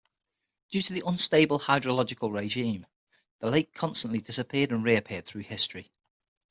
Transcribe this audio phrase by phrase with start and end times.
[0.71, 2.87] Due to the unstable hydrological regime,
[3.37, 5.91] the lake constantly disappeared and reappeared through history.